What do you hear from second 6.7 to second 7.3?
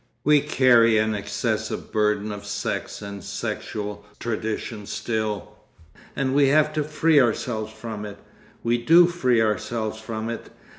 to free